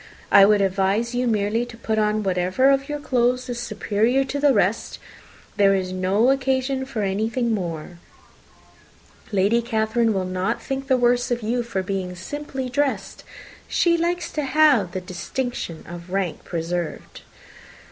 I 0.31 0.45
would 0.45 0.61
advise 0.61 1.13
you 1.13 1.27
merely 1.27 1.63
to 1.63 1.77
put 1.77 1.99
on 1.99 2.23
whatever 2.23 2.71
of 2.71 2.89
your 2.89 2.99
clothes 2.99 3.49
is 3.49 3.59
superior 3.59 4.23
to 4.23 4.39
the 4.39 4.51
rest 4.51 4.97
there 5.57 5.75
is 5.75 5.91
no 5.91 6.31
occasion 6.31 6.85
for 6.87 7.03
anything 7.03 7.53
more. 7.53 7.99
Lady 9.31 9.61
Catherine 9.61 10.11
will 10.11 10.25
not 10.25 10.59
think 10.59 10.87
the 10.87 10.97
worse 10.97 11.29
of 11.29 11.43
you 11.43 11.61
for 11.61 11.83
being 11.83 12.15
simply 12.15 12.67
dressed. 12.67 13.23
She 13.67 13.95
likes 13.95 14.31
to 14.31 14.41
have 14.43 14.93
the 14.93 15.01
distinction 15.01 15.85
of 15.87 16.09
rank 16.09 16.45
preserved." 16.45 17.21